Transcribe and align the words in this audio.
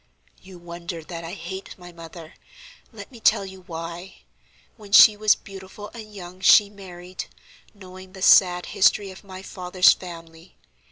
"You 0.41 0.57
wonder 0.57 1.03
that 1.03 1.23
I 1.23 1.33
hate 1.33 1.77
my 1.77 1.91
mother; 1.91 2.33
let 2.91 3.11
me 3.11 3.19
tell 3.19 3.45
you 3.45 3.61
why. 3.67 4.23
When 4.75 4.91
she 4.91 5.15
was 5.15 5.35
beautiful 5.35 5.89
and 5.93 6.11
young 6.11 6.39
she 6.41 6.71
married, 6.71 7.25
knowing 7.75 8.13
the 8.13 8.23
sad 8.23 8.65
history 8.73 9.11
of 9.11 9.23
my 9.23 9.43
father's 9.43 9.93
family. 9.93 10.57